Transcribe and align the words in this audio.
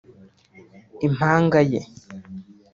impanga 1.07 1.59
ye 1.71 1.81